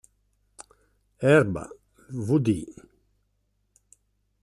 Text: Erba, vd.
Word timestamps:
Erba, 1.35 1.65
vd. 2.27 2.47